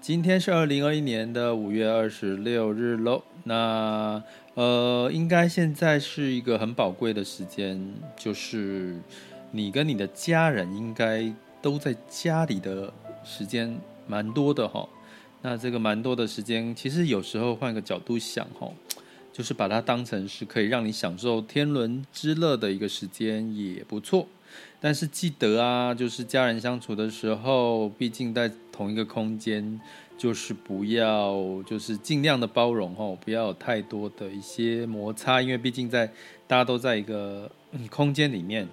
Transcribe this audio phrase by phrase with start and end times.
[0.00, 3.22] 今天是二零二一年的五月二十六日喽。
[3.44, 4.22] 那
[4.54, 7.78] 呃，应该现在是一个很宝贵的时间，
[8.16, 8.98] 就是
[9.50, 12.90] 你跟你的家人应该都在家里的
[13.22, 14.88] 时间蛮多的哈。
[15.42, 18.72] 那这个蛮多的时间，其实有时候换个角度想哈，
[19.30, 24.26] 就是把它当成是可以让你享受天伦之乐的一个时间也不错。
[24.80, 29.78] 但是记得啊，就是家人相处的时候，毕竟在同一个空间。
[30.20, 36.06] 就是不要，就是尽量的包容哦，不要有太多的一些摩擦，因为毕竟在
[36.46, 37.50] 大家都在一个
[37.88, 38.68] 空间里面，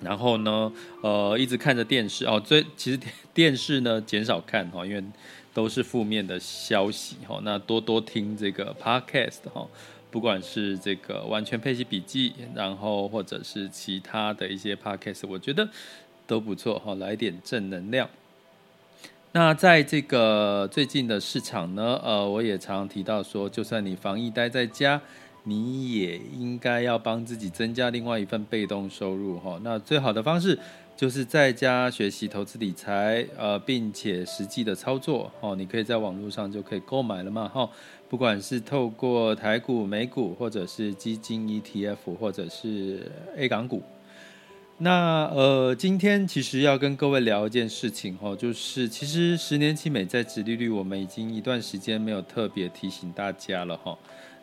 [0.00, 2.98] 然后呢，呃，一直看着电视哦，最其实
[3.32, 5.04] 电视呢减少看哈，因为
[5.52, 9.64] 都是负面的消息哈，那多多听这个 podcast 哈，
[10.10, 15.68] 不管是这个完全配息笔记，然后或者是其他的一些 podcast，我觉得
[16.26, 18.10] 都不错哈，来点正能量。
[19.36, 25.00] 那在这个最近的市场呢，呃，我也常提到说，就算你防疫待在家，
[25.42, 29.58] 你也应该要帮自己增加另外一份被动收入哈。
[29.64, 30.56] 那最好的方式
[30.96, 35.56] 就是在家学习投资理财，呃，并且实际的操作哦。
[35.56, 37.68] 你可以在网络上就可以购买了嘛哈，
[38.08, 43.82] 不管是透过台股、美股，或者是基金 ETF，或者是 A 港股。
[44.78, 53.96] 那呃，今天其实要跟各位聊一件事情哈，就是其实十年期美债殖利率，我们已经一段时间没有特别提醒大家了哈。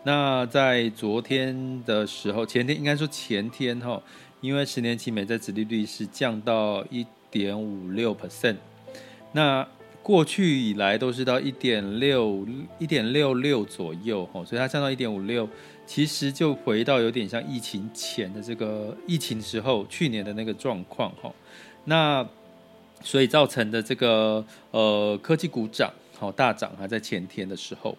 [0.03, 4.01] 那在昨天的时候，前天应该说前天哈，
[4.39, 8.55] 因为十年期美债殖利率是降到一点五六 percent，
[9.33, 9.67] 那
[10.03, 12.45] 过去以来都是到一点六
[12.79, 15.47] 一点六六左右哈，所以它降到一点五六。
[15.83, 21.29] 其实就回到有点像疫情前的这个疫情时候去年的那个状况哈，
[21.83, 22.25] 那
[23.01, 27.97] 所以造成的这个呃科技股涨好大涨还在前天的时候，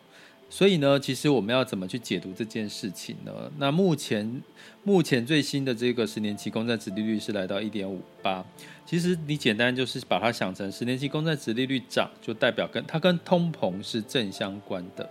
[0.52, 3.32] 所以呢，其实我们要怎么去解读这件事情呢？
[3.56, 4.42] 那目前
[4.84, 8.44] 目前最新的这个十年期公债殖利率是来到一点五八，
[8.84, 15.08] 其实你简单就是把它想成十年期公债殖利率涨，就代表跟它跟通膨是正相关的。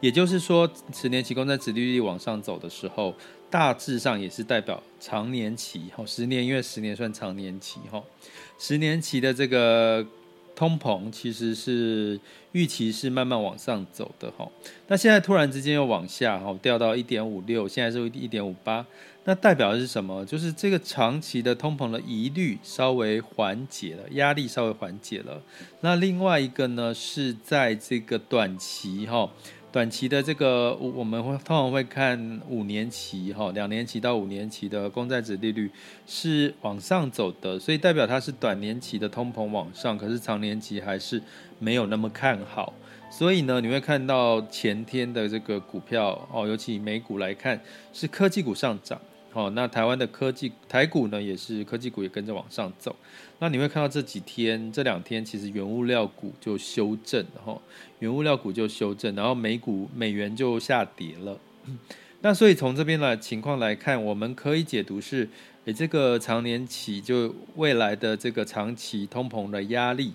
[0.00, 3.14] 也就是说，十年期公债殖利率往上走的时候，
[3.48, 8.02] 大致上也是代表长年期，哈，十年，因为十年算长年期，哈，
[8.58, 10.04] 十年期的这个
[10.58, 12.18] 通膨其实是
[12.50, 14.50] 预期是慢慢往上走的，哈。
[14.88, 18.84] 那现在突然之间又往下，哈，掉到一点五六，现在是一点五八，
[19.22, 20.24] 那代表的是什么？
[20.24, 25.40] 就是这个长期的通膨的疑虑稍微缓解了，压力稍微缓解了。
[25.82, 29.30] 那另外一个呢，是在这个短期，哈。
[29.70, 35.70] 短期的这个，我们会通常会看五年期哈，两年期到五年期的公债子利率
[36.06, 41.22] 是往上走的，所以代表它是短年期的通膨往上，可是长年期还是
[41.58, 42.72] 没有那么看好。
[43.10, 47.60] 所以呢，你会看到前天的这个股票哦，尤其美股来看，
[47.92, 48.98] 是科技股上涨。
[49.38, 52.96] 哦，那台湾的科技台股呢，也是科技股也跟着往上走。
[53.38, 57.56] 那你会看到这几天这两天，其实原物料股就修正，哈，
[58.00, 61.38] 原物料股就修正，然后美股美元就下跌了。
[62.22, 65.28] 那所以从这边的情况来看，我们可以解读是，
[65.66, 70.14] 诶，这个长年期就未来的这个长期通膨的压力，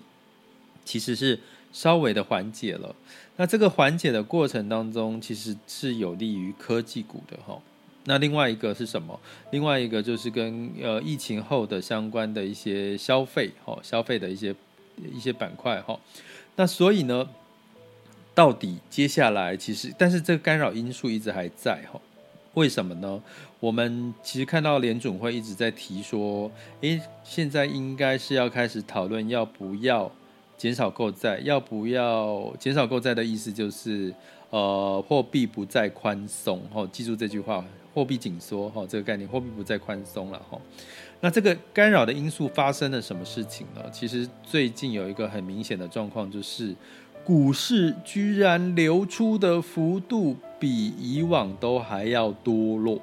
[0.84, 1.40] 其实是
[1.72, 2.94] 稍微的缓解了。
[3.38, 7.58] 那这个缓解的过程当中，其实是有利于科技股的，哈。
[8.04, 9.18] 那另外一个是什么？
[9.50, 14.54] 另外一个就是跟呃疫情后的相关的一些消费，哈，消费的一些
[15.12, 15.98] 一些板块，哈。
[16.56, 17.28] 那所以呢，
[18.34, 22.00] 到底接下来其实，但是这个干扰因素一直还在，哈。
[22.52, 23.20] 为什么呢？
[23.58, 26.48] 我们其实看到联准会一直在提说，
[26.82, 30.12] 诶，现在应该是要开始讨论要不要
[30.56, 34.14] 减少购债，要不要减少购债的意思就是，
[34.50, 40.58] 呃，货币不再宽松，哈，记住这句话，货币紧缩，哈，这个概念，货币不再宽松了，哈。
[41.20, 43.82] 那这个干扰的因素发生了什么事情呢？
[43.90, 46.74] 其实最近有一个很明显的状况，就是
[47.24, 53.00] 股市居然流出的幅度比以往都还要多咯。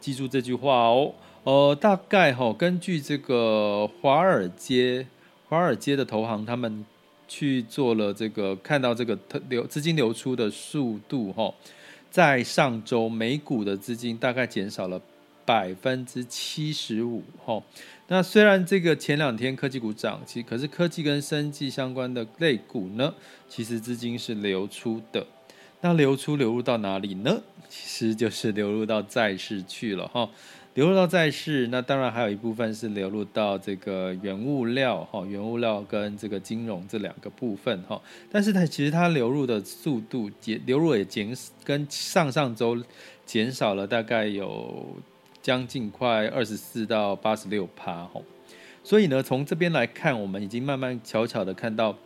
[0.00, 1.12] 记住这句话哦。
[1.44, 5.06] 呃，大概哈，根据这个华尔街，
[5.50, 6.86] 华尔街的投行他们
[7.26, 9.18] 去做了这个，看到这个
[9.48, 11.52] 流资金流出的速度哈，
[12.08, 15.02] 在上周美股的资金大概减少了
[15.44, 17.60] 百分之七十五哈。
[18.06, 23.12] 那虽然这个前两天科技股涨，其可是科技跟生计相关的类股呢，
[23.48, 25.26] 其实资金是流出的。
[25.80, 27.40] 那流出流入到哪里呢？
[27.68, 30.28] 其实就是流入到债市去了哈。
[30.74, 38.00] 流入到债市，那当然还有一部分是流入到这个原物料哈，原物料跟这个金融这两个部分哈。
[38.30, 42.80] 但是它其实它流入的速度减，流入也减，跟上上周
[43.26, 44.96] 减少了大概有
[45.42, 48.20] 将近快二十四到八十六趴哈。
[48.84, 51.98] 所以呢，从这边来看，我们已经慢慢悄悄的看到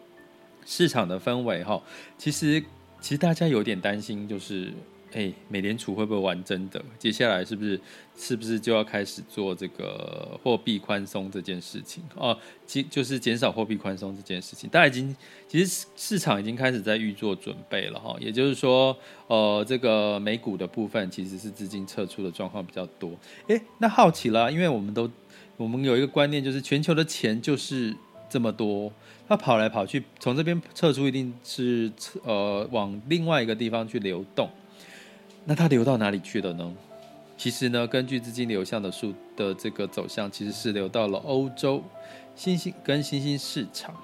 [0.65, 1.83] 市场的氛围哈。
[2.17, 2.65] 其实
[2.99, 4.73] 其实大家有点担心，就是。
[5.15, 6.85] 哎，美联储会不会玩真的？
[6.99, 7.81] 接下来是不是
[8.17, 12.03] 是不是就要开始做这个货币宽松这件事情？
[12.17, 15.15] 哦，减就是减少货币宽松这件事情，大家已经
[15.47, 18.17] 其实市场已经开始在预做准备了哈。
[18.19, 18.97] 也就是说，
[19.29, 23.13] 呃，这个美股的部分其实是资金撤出的状况比较多。
[23.47, 25.09] 哎，那好奇了，因为我们都
[25.57, 27.95] 我们有一个观念，就是全球的钱就是
[28.29, 28.93] 这么多，
[29.29, 31.93] 它跑来跑去，从这边撤出一定是
[32.25, 34.51] 呃往另外一个地方去流动。
[35.45, 36.73] 那它流到哪里去了呢？
[37.37, 41.83] 其实呢，根据资金流向的数的这个走向，其实是流到了欧洲
[42.35, 43.95] 新兴跟新兴市场。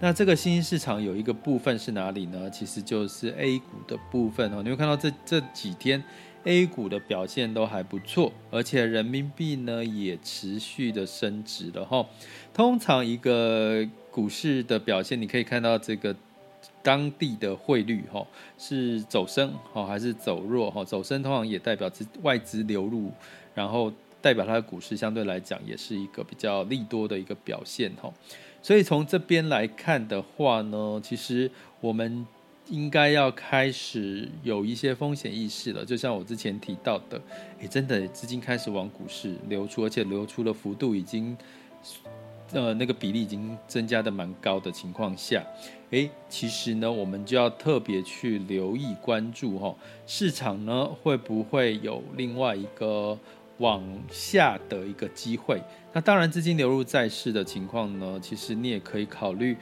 [0.00, 2.50] 那这个新兴市场有一个部分是哪里呢？
[2.50, 4.60] 其实就是 A 股的部分哦。
[4.62, 6.02] 你会看到这这几天
[6.42, 12.04] A 股的表现都还不错，而且人民币呢也持续的升值了哈。
[12.52, 16.14] 通常一个股市的表现，你可以看到这个。
[16.82, 18.26] 当地的汇率哈
[18.58, 20.84] 是走升哈还是走弱哈？
[20.84, 23.10] 走升通常也代表资外资流入，
[23.54, 28.12] 然后代表它的股市相对来讲也是一个比较利多的一个表现哈。
[28.62, 31.50] 所以从这边来看的话呢，其实
[31.80, 32.26] 我们
[32.68, 35.84] 应该要开始有一些风险意识了。
[35.84, 37.20] 就像我之前提到的，
[37.60, 41.36] 诶，真的资金开始往股市流出，而且流出的幅度已经。
[42.54, 45.42] 呃，那个比例已经增加的蛮高的情况下，
[45.88, 49.74] 诶，其实呢，我们就要特别去留意关注哈，
[50.06, 53.18] 市场呢会不会有另外一个
[53.56, 55.62] 往下的一个机会？
[55.94, 59.56] 那当然，资金流入在市的情况呢，其实你也可以考虑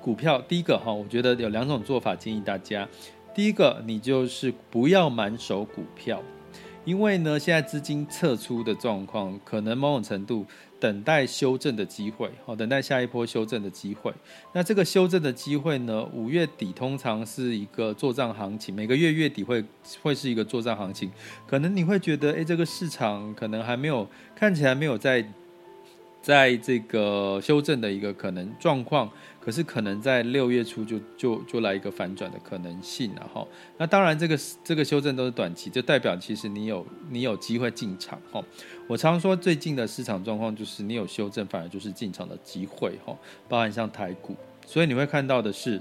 [0.00, 0.40] 股票。
[0.42, 2.88] 第一个哈，我觉得有两种做法，建议大家。
[3.34, 6.22] 第一个，你就是不要满手股票，
[6.84, 10.46] 因为呢，现在资金撤出的状况，可能某种程度。
[10.78, 14.12] 等待修正的机会，好，等待下一波修正的机会。
[14.52, 16.04] 那这个修正的机会呢？
[16.12, 19.64] 五月底通常是一个做账行情，每个月月底会
[20.02, 21.10] 会是一个做账行情。
[21.46, 25.26] 可能你会觉得，诶，这个市场可能还没有看起来没有在。
[26.26, 29.08] 在这个修正的一个可能状况，
[29.38, 33.46] 可是可能在六月初就就就来一个反转的可能性了哈。
[33.78, 38.42] 那当然，这个这个修正都是短期，就代表其实你有你有机会进场哈。
[38.88, 43.16] 我常说最近的市场状况就是你有修正，反而就是进场的机会哈。
[43.48, 44.34] 包含像台股，
[44.66, 45.80] 所以你会看到的是，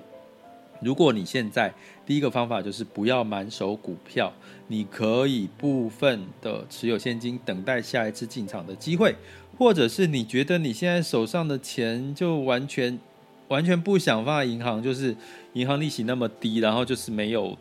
[0.86, 1.74] 如果你现在
[2.06, 4.32] 第一个方法就是不要满手股票，
[4.68, 9.16] 你可以部分的持有现金，等待下一次进场的机会。
[9.58, 13.00] 或者是你觉得你现在手上的钱就完全
[13.48, 15.16] 完全不想放在银行，就是
[15.54, 17.58] 银行利息那么低，然后就是没有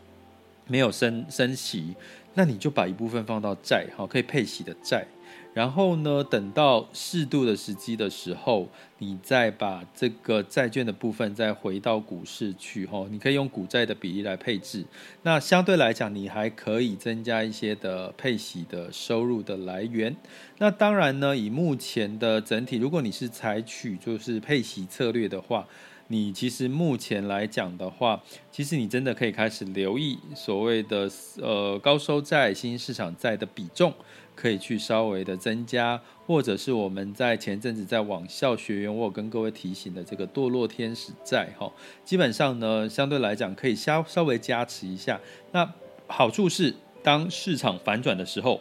[0.67, 1.95] 没有升升息，
[2.35, 5.07] 那你就把一部分放到债，好，可以配息的债。
[5.55, 8.69] 然后呢，等到适度的时机的时候，
[8.99, 14.85] 你再把这个债券的部分再回到股市去，哈，你可以用股债的比例来配置。
[15.23, 20.17] 那相对来讲，你还可以增加一些的配息的收入的来源。
[20.59, 25.69] 那当然呢，以目前的整体，如果你是采取就是配息策略的话，
[26.09, 28.21] 你其实目前来讲的话，
[28.51, 31.09] 其实你真的可以开始留意所谓的
[31.41, 33.95] 呃高收债、新兴市场债的比重。
[34.35, 41.73] 可以去稍微的增加，或者是我们在前阵子在网校学员，我跟各位提醒的这个堕落天使债哈，
[42.05, 45.21] 基本上呢，相对来讲可以稍稍微加持一下。
[45.53, 45.73] 那
[46.07, 48.61] 好处是，当市场反转的时候，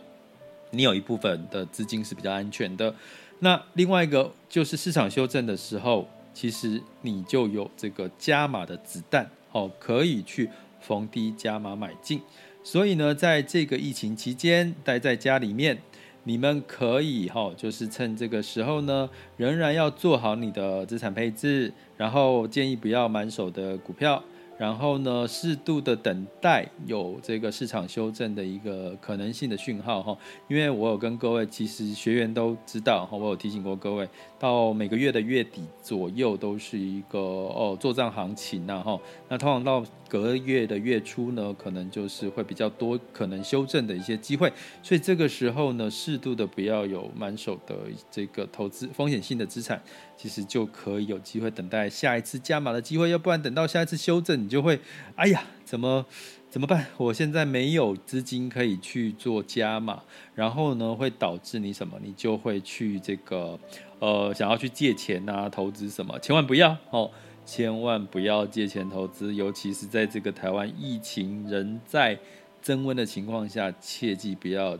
[0.72, 2.94] 你有一部分的资金是比较安全的。
[3.40, 10.50] 那另外一个就是市场修正的时候，其实你就有这个加码的子弹哦，可以去
[10.80, 12.22] 逢低加码买进。
[12.64, 15.78] 所以呢，在这个疫情期间待在家里面，
[16.24, 24.24] 你们可以哈，就是趁这个时候呢，仍然要做好你的资产配置，然后建议不要满手的股票。
[24.58, 30.18] 然后呢，适度的等待有这个市场修正的一个可能性的讯号哈，
[30.48, 34.08] 因为我有跟各位，其实学员都知道哈，我有提醒过各位，
[34.40, 44.52] 到每个月的月底左右都是一个哦做账行情呐哈，那通常到隔月的月初呢，可能就是会比较多可能修正的一些机会，
[44.84, 47.76] 所以这个时候呢，适度的不要有满手的
[48.12, 49.82] 这个投资风险性的资产。
[50.16, 54.80] 其实就可以有机会等待下一次加码的机会，要不然等到下一次修正，你就会，
[55.16, 56.06] 哎呀，怎么
[56.50, 56.86] 怎么办？
[56.98, 60.04] 我现在没有资金可以去做加码，
[60.36, 62.00] 然后呢，会导致你什么？
[62.02, 63.60] 你就会去这个，
[64.00, 66.18] 呃，想要去借钱啊，投资什么？
[66.20, 67.10] 千万不要哦，
[67.46, 72.18] 千万不要借钱投资，尤其是在这个台湾疫情仍在
[72.62, 74.78] 增温的情况下，切记不要。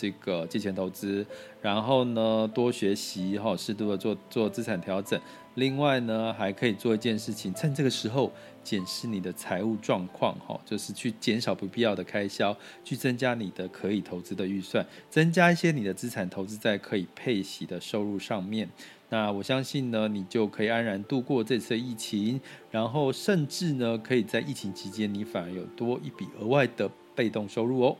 [0.00, 1.26] 这个借钱投资，
[1.60, 5.20] 然后呢，多学习哈，适度的做做资产调整。
[5.56, 8.32] 另外呢，还可以做一件事情，趁这个时候
[8.64, 18.66] 检视你的财务状况哈，就是去减少不必要的开销，去增加你的可以投资的预算，增加一些你的资产投资在可以配息的收入上面。
[19.10, 22.40] 那我相信呢，你就可以安然度过这次疫情，
[22.70, 27.96] 然后甚至呢，可以在疫情期间，你反而有多一笔额外的被动收入哦。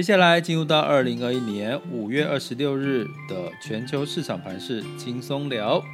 [0.00, 5.84] 接下来进入到二零二一年五月二十六日的全球市场盘势轻松聊。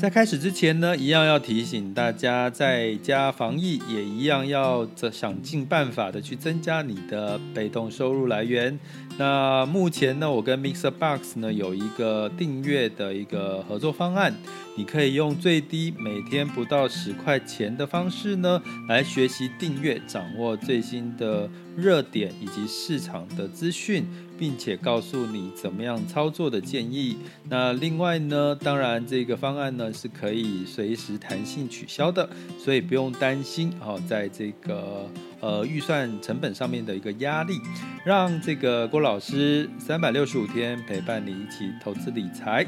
[0.00, 8.80] 在开始之前呢，一样要提醒大家，在家防疫也一样要想尽办法的去增加你的被动收入来源。
[9.18, 14.34] 那目前呢，我跟 MixerBox 呢有一个订阅的一个合作方案。
[14.76, 24.06] 你可以用最低每天不到十块钱的方式呢，来学习订阅，掌握最新的热点以及市场的资讯，
[24.40, 27.18] 并且告诉你怎么样操作的建议。
[27.50, 32.26] 那另外呢，当然这个方案呢是可以随时弹性取消的，
[32.58, 35.06] 所以不用担心哦，在这个
[35.40, 37.60] 呃预算成本上面的一个压力，
[38.02, 42.66] 让这个郭老师三百六十五天陪伴你一起投资理财。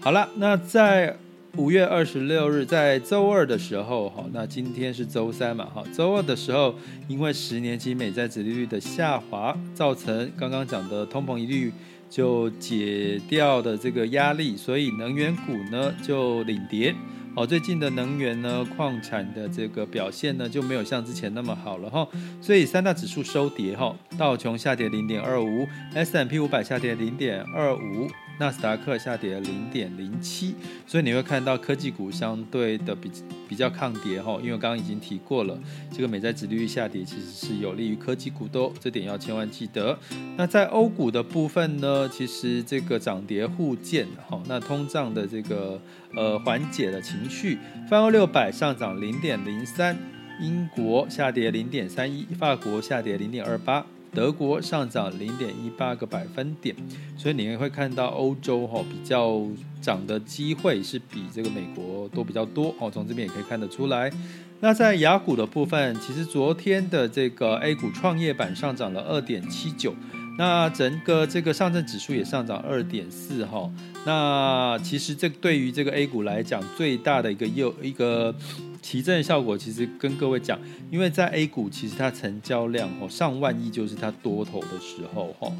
[0.00, 1.16] 好了，那在
[1.58, 6.74] 五月二十六日，在周二的时候，哈，那今天是周三嘛，哈，周二的时候，
[7.08, 11.70] 因为十年期美债殖利率的下滑，造成刚刚讲的通膨疑虑
[12.08, 16.94] 就解掉的这个压力，所以能源股呢就领跌。
[17.34, 22.08] 哦，最近的能源呢，矿产的这个表现呢就没有像之前那么好了哈，
[22.40, 28.08] 所以三大指数收跌哈，道琼下跌零点二五，S&P 五百下跌零点二五。
[28.42, 33.08] 纳斯达克下跌零点零七，所以你会看到科技股相对的比
[33.48, 35.56] 比较抗跌哈，因为刚刚已经提过了，
[35.92, 39.96] 这个美债殖利率下跌其实是有利于科技股的，这点要千万记得。
[40.36, 45.80] 那在欧股的部分呢，其实这个涨跌互见哈，那通胀的这个
[46.16, 47.58] 呃缓解的情绪，
[47.88, 49.96] 泛欧六百上涨零点零三，
[50.40, 53.86] 英国下跌零点三一，法国下跌零点二八。
[54.14, 56.76] 德国上涨零点一八个百分点，
[57.16, 59.42] 所以你会看到欧洲哈比较
[59.80, 64.12] 涨的机会是比这个美国都比较多哦，从这边也可以看得出来。
[64.60, 69.94] 那在雅股的部分，其实昨天的这个 A 股创业板上涨了二点七九，
[70.36, 73.68] 那整个这个上证指数也上涨二点四哈。
[74.04, 78.34] 那其实这对于这个 A 股来讲，最大的一个又一个。
[78.82, 80.58] 提振的效果其实跟各位讲，
[80.90, 85.50] 因为在 A 股其实它成交量哦上万亿就是它多头的时候哈，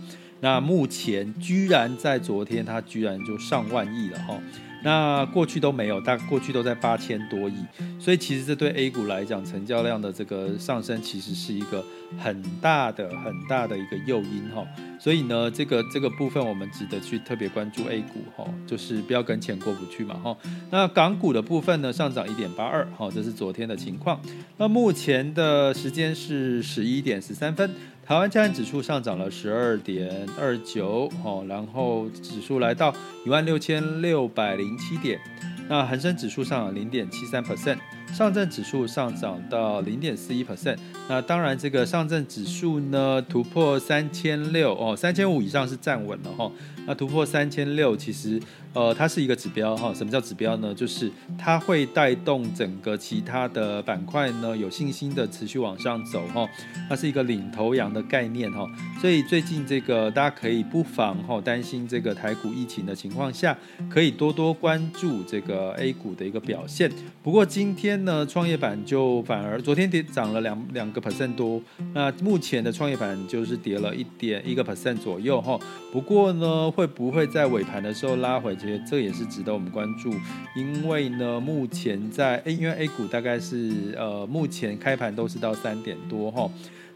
[0.41, 4.38] 那目前居然在昨天它居然就上万亿了哈。
[4.82, 7.54] 那过去都没有，但过去都在八千多亿，
[7.98, 11.84] 所以其实这对 A 股来讲，成交量的这个上升，其实是一个
[12.18, 14.66] 很大的、很大的一个诱因哈。
[14.98, 20.36] 所以呢，这个这个部分我们值得去特别关注 A 股哈，就是不要跟钱过不去嘛哈。
[20.70, 24.20] 那港股的部分呢，上涨一点八二哈，这是昨天的情况。
[24.56, 27.70] 那目前的时间是十一点十三分。
[28.04, 32.92] 台湾加权指数上涨了十二点二九，哦，然后指数来到
[33.25, 35.21] 一万六千六百零七点。
[35.68, 37.78] 那恒生指数上涨零点七三 percent，
[38.12, 40.76] 上证指数上涨到零点四一 percent。
[41.09, 46.50] 那当然，这个上证指数呢突破三千六哦，三千五以上是站稳了哈。
[46.85, 48.42] 那突破三千六，其实
[48.75, 49.93] 呃，它是一个指标哈。
[49.93, 50.75] 什么叫指标呢？
[50.75, 56.49] 就是它会带动整个其他的板块呢，有信心的持续往上走哈。
[56.88, 58.67] 它是一个领头羊的概念哈。
[58.99, 63.55] 所以最近这个大家可以不妨哈，担心这个台股疫情的情况下，
[63.91, 66.91] 可以多多关注这个 A 股的一个表现。
[67.23, 71.61] 不过今天呢，创业板就反而昨天跌涨了两两个 percent 多，
[71.93, 75.59] 那目前的创业板就是跌了一点一个 percent 左右哈。
[75.93, 78.57] 不过呢，会不会在尾盘的时候拉回？
[78.62, 80.14] 觉得这也是值得我们关注，
[80.54, 86.49] 因为呢，目前在 A，因为 A 股大概是呃，目前开盘都是到三点多哈，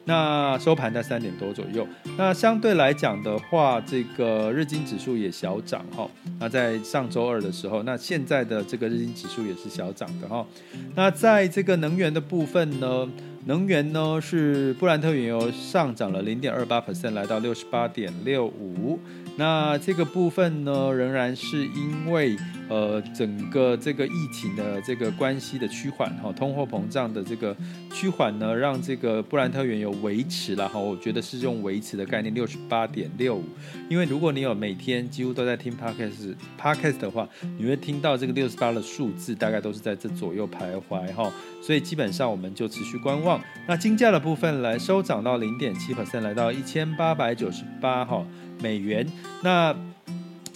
[0.05, 1.85] 那收盘在三点多左右。
[2.17, 6.09] 那相对来讲的话，这个日经指数也小涨哈。
[6.39, 10.47] 那在上周二的时候，那现在的这个日经指数也是小涨的哈。
[10.95, 13.09] 那在这个能源的部分呢，
[13.47, 19.01] 能源呢是布兰特原油上涨了零点二八 percent，来到六十八点六五。
[19.37, 22.37] 那这个部分呢，仍然是因为
[22.69, 27.57] 呃整个这个疫情的这个关系的趋缓哈，通货膨胀的这个
[27.93, 33.45] 趋缓呢，让这个布兰特原油维持了哈，我觉得是用维持的概念六十八点六五，
[33.89, 41.33] 因为如果你有每天几乎都在听 podcast podcast 的话，你会听到这个六十八的数字，大概都是在这左右徘徊哈，
[41.63, 43.41] 所以基本上我们就持续观望。
[43.67, 48.27] 那金价的部分来收涨到零点七 percent，来到一千八百九十八哈。
[48.63, 49.07] 美元，
[49.43, 49.77] 那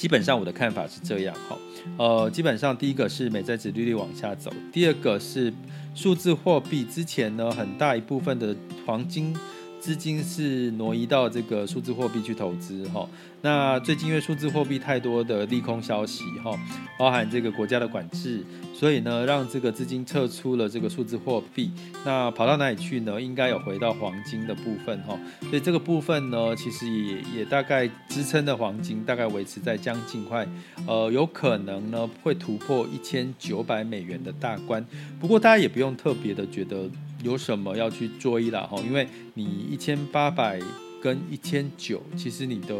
[0.00, 1.58] 基本上我的看法是这样哈，
[1.98, 5.52] 呃，基本上第一个是美债指利率往下走，第二个是
[5.94, 9.36] 数字货币之前呢，很大一部分的黄金
[9.80, 13.08] 资金是挪移到这个数字货币去投资哈。
[13.42, 16.54] 那最近因为数字货币太多的利空消息哈，
[16.98, 18.44] 包含这个国家的管制，
[18.74, 21.70] 所以呢，让这个资金撤出了这个数字货币，
[22.04, 23.18] 那跑到哪里去呢？
[23.18, 25.18] 应该有回到黄金的部分哈。
[25.48, 30.46] 所以这个部分呢，其实也也大概支撑的黄金大概维持在将近快，
[30.86, 34.84] 呃，有可能呢会突破一千九百美元的大关。
[35.18, 36.90] 不过大家也不用特别的觉得
[37.22, 40.60] 有什么要去追啦哈，因为你一千八百。
[41.02, 42.74] 跟一千九，其实你的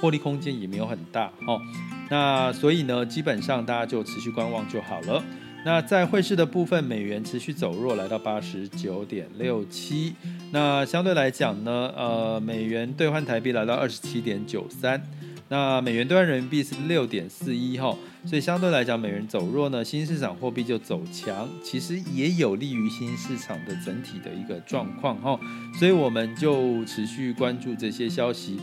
[0.00, 1.60] 获利空间也没有很大哦。
[2.10, 5.22] 那所以呢，基本上大家就持续观望就好了。
[5.64, 10.12] 那在汇市的部分，美元持续走弱，来到八十九点六七。
[10.50, 15.00] 那相对来讲呢，呃，美元兑换台币来到二十七点九三。
[15.52, 17.94] 那美元兑换人民币是六点四一哈。
[18.24, 25.38] 所以相对来讲，美元走弱呢，新市场货币就走强，其实也有利于新市场的整体的一个状况哈。
[25.78, 28.58] 所以我们就持续关注这些消息。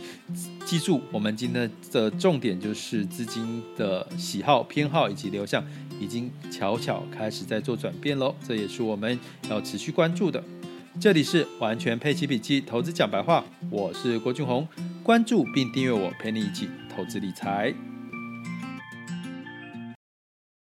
[0.66, 5.64] 记住，我们今天的重点就是资金的喜好、偏好以及流向
[6.00, 8.34] 已经悄悄开始在做转变喽。
[8.44, 9.16] 这也是我们
[9.48, 10.42] 要持续关注的。
[10.98, 14.66] 这里是完全配齐笔记投资讲白话，我是郭俊宏，
[15.04, 17.89] 关注并订阅我，陪你一起投资理财。